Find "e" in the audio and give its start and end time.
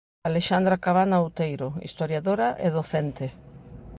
2.65-2.67